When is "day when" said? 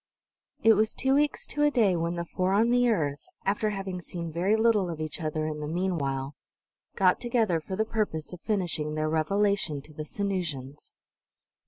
1.69-2.15